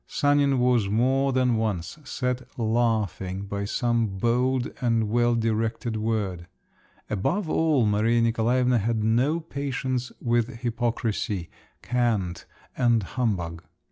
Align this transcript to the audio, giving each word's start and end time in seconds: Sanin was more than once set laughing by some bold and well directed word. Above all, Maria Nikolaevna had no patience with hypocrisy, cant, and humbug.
Sanin 0.07 0.57
was 0.57 0.89
more 0.89 1.31
than 1.31 1.57
once 1.57 1.99
set 2.03 2.47
laughing 2.57 3.43
by 3.45 3.65
some 3.65 4.07
bold 4.17 4.73
and 4.81 5.09
well 5.09 5.35
directed 5.35 5.95
word. 5.95 6.47
Above 7.07 7.47
all, 7.47 7.85
Maria 7.85 8.19
Nikolaevna 8.19 8.79
had 8.79 9.03
no 9.03 9.39
patience 9.39 10.11
with 10.19 10.61
hypocrisy, 10.61 11.51
cant, 11.83 12.47
and 12.75 13.03
humbug. 13.03 13.63